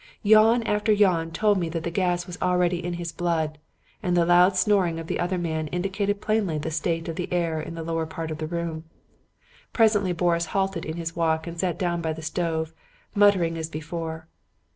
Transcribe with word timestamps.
Yawn 0.23 0.63
after 0.63 0.91
yawn 0.91 1.29
told 1.29 1.59
me 1.59 1.69
that 1.69 1.83
the 1.83 1.91
gas 1.91 2.25
was 2.25 2.35
already 2.41 2.83
in 2.83 2.93
his 2.93 3.11
blood; 3.11 3.59
and 4.01 4.17
the 4.17 4.25
loud 4.25 4.55
snoring 4.57 4.97
of 4.99 5.05
the 5.05 5.19
other 5.19 5.37
man 5.37 5.67
indicated 5.67 6.19
plainly 6.19 6.57
the 6.57 6.71
state 6.71 7.07
of 7.07 7.15
the 7.17 7.31
air 7.31 7.61
in 7.61 7.75
the 7.75 7.83
lower 7.83 8.07
part 8.07 8.31
of 8.31 8.39
the 8.39 8.47
room. 8.47 8.83
Presently 9.73 10.11
Boris 10.11 10.47
halted 10.57 10.85
in 10.85 10.97
his 10.97 11.15
walk 11.15 11.45
and 11.45 11.59
sat 11.59 11.77
down 11.77 12.01
by 12.01 12.13
the 12.13 12.23
stove, 12.23 12.73
muttering 13.13 13.55
as 13.59 13.69
before. 13.69 14.27